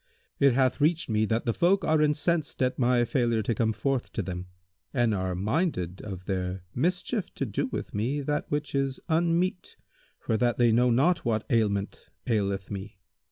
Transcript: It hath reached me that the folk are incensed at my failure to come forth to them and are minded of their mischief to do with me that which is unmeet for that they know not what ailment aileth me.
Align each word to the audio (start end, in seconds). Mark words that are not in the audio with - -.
It 0.39 0.53
hath 0.53 0.81
reached 0.81 1.11
me 1.11 1.25
that 1.25 1.45
the 1.45 1.53
folk 1.53 1.85
are 1.85 2.01
incensed 2.01 2.63
at 2.63 2.79
my 2.79 3.05
failure 3.05 3.43
to 3.43 3.53
come 3.53 3.71
forth 3.71 4.11
to 4.13 4.23
them 4.23 4.47
and 4.95 5.13
are 5.13 5.35
minded 5.35 6.01
of 6.01 6.25
their 6.25 6.63
mischief 6.73 7.31
to 7.35 7.45
do 7.45 7.67
with 7.67 7.93
me 7.93 8.21
that 8.21 8.49
which 8.49 8.73
is 8.73 8.99
unmeet 9.09 9.75
for 10.17 10.37
that 10.37 10.57
they 10.57 10.71
know 10.71 10.89
not 10.89 11.23
what 11.23 11.45
ailment 11.51 12.07
aileth 12.27 12.71
me. 12.71 12.97